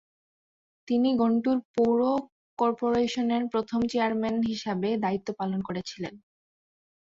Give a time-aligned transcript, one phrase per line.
[0.87, 1.99] তিনি গুন্টুর পৌর
[2.59, 6.13] কর্পোরেশনের প্রথম চেয়ারম্যান হিসাবে দায়িত্ব পালন করেছিলেন।